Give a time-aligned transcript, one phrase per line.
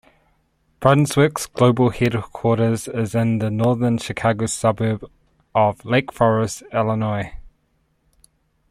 [0.79, 5.05] Brunswick's global headquarters is in the northern Chicago suburb
[5.53, 7.33] of Lake Forest, Illinois.